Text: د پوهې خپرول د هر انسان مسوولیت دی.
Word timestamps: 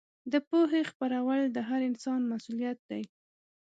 د 0.31 0.33
پوهې 0.47 0.81
خپرول 0.91 1.41
د 1.51 1.57
هر 1.69 1.81
انسان 1.89 2.19
مسوولیت 2.31 2.79
دی. 2.89 3.03